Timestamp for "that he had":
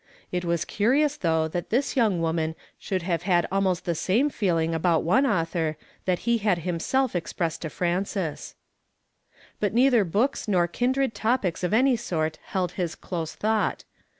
6.05-6.57